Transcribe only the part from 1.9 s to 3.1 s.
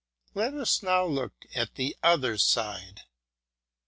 other side.